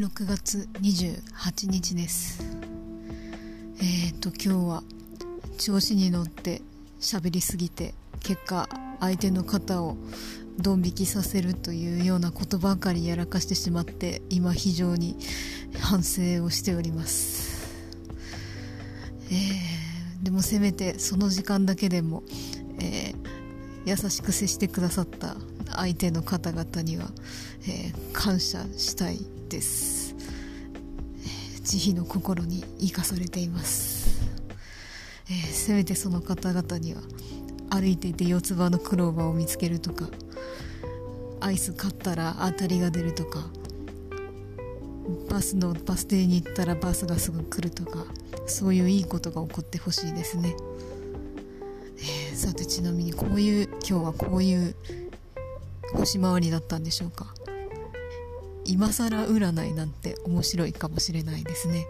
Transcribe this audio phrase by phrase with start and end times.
[0.00, 2.42] 6月28日です。
[3.82, 4.82] えっ、ー、と今日は
[5.58, 6.62] 調子に乗って
[7.02, 8.66] 喋りすぎて結果
[8.98, 9.98] 相手の肩を
[10.56, 15.18] ドン引きさせるというようなことばかりやらかしてしまって今非常に
[15.78, 17.68] 反省をしております。
[19.30, 22.22] えー、でもせめてその時間だけでも、
[22.80, 23.22] えー、
[23.84, 25.36] 優しく接してくださった
[25.76, 27.10] 相手の方々には、
[27.68, 29.18] えー、感謝したい
[29.50, 29.99] です、
[31.70, 34.28] 慈悲の心に生かされています、
[35.30, 37.00] えー、せめてその方々には
[37.70, 40.06] 歩いていて四つ葉のクローバーを見つけるとか
[41.38, 43.46] アイス買ったら当たりが出るとか
[45.30, 48.04] バスのバス停に行ったらバスがすぐ来るとか
[48.46, 50.56] そういういいことが起こってほしいですね、
[51.98, 54.74] えー、さてちなみにこういう今日はこういう
[55.94, 57.32] 星回りだったんでしょうか。
[58.70, 61.86] 今更占いなんて面白いかもしれないですね。